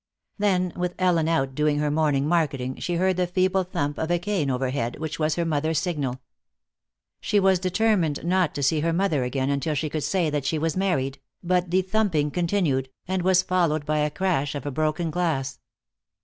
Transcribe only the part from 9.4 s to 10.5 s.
until she could say that